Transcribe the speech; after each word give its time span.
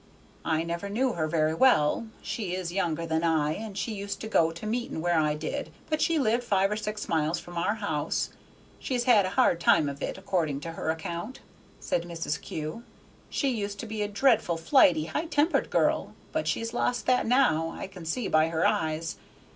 "I 0.45 0.63
never 0.63 0.89
knew 0.89 1.13
her 1.13 1.27
very 1.27 1.53
well; 1.53 2.07
she 2.23 2.55
is 2.55 2.73
younger 2.73 3.05
than 3.05 3.23
I, 3.23 3.51
and 3.53 3.77
she 3.77 3.93
used 3.93 4.19
to 4.21 4.27
go 4.27 4.49
to 4.49 4.65
meeting 4.65 4.99
where 4.99 5.19
I 5.19 5.35
did, 5.35 5.69
but 5.91 6.01
she 6.01 6.17
lived 6.17 6.43
five 6.43 6.71
or 6.71 6.75
six 6.75 7.07
miles 7.07 7.39
from 7.39 7.55
our 7.55 7.75
house. 7.75 8.31
She's 8.79 9.03
had 9.03 9.27
a 9.27 9.37
hard 9.37 9.59
time 9.59 9.87
of 9.87 10.01
it, 10.01 10.17
according 10.17 10.59
to 10.61 10.71
her 10.71 10.89
account," 10.89 11.41
said 11.79 12.01
Mrs. 12.05 12.41
Kew. 12.41 12.81
"She 13.29 13.49
used 13.49 13.77
to 13.81 13.85
be 13.85 14.01
a 14.01 14.07
dreadful 14.07 14.57
flighty, 14.57 15.05
high 15.05 15.27
tempered 15.27 15.69
girl, 15.69 16.15
but 16.31 16.47
she's 16.47 16.73
lost 16.73 17.05
that 17.05 17.27
now, 17.27 17.69
I 17.69 17.85
can 17.85 18.03
see 18.05 18.27
by 18.27 18.47
her 18.47 18.65
eyes. 18.65 19.17